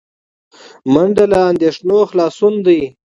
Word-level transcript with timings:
منډه 0.93 1.25
له 1.31 1.39
اندېښنو 1.51 1.97
خلاصون 2.09 2.53
دی 2.65 2.81